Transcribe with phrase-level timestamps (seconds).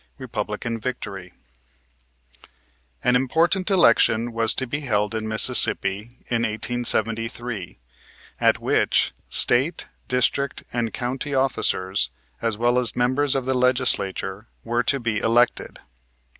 [0.17, 1.31] REPUBLICAN VICTORY
[3.03, 7.77] An important election was to be held in Mississippi in 1873,
[8.39, 12.09] at which State, district, and county officers,
[12.41, 15.77] as well as members of the Legislature, were to be elected.